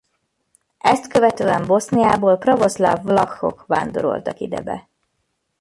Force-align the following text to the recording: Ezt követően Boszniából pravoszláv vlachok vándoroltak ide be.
Ezt 0.77 1.07
követően 1.07 1.65
Boszniából 1.67 2.37
pravoszláv 2.37 3.03
vlachok 3.03 3.65
vándoroltak 3.65 4.39
ide 4.39 4.61
be. 4.61 4.89